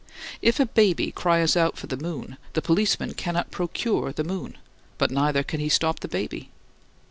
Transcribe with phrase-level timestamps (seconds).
[0.41, 4.57] If a baby cries for the moon, the policeman cannot procure the moon
[4.97, 6.49] but neither can he stop the baby.